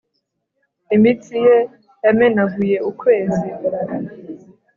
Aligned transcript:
imitsi 0.95 1.33
ye 1.45 1.57
yamenaguye 2.03 2.77
ukwezi, 2.89 3.47